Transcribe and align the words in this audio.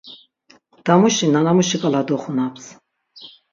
Damuşi 0.85 1.25
nanamuşi 1.33 1.77
ǩala 1.81 2.01
doxunaps. 2.07 2.65